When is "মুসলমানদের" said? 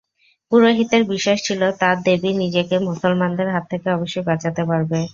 2.89-3.47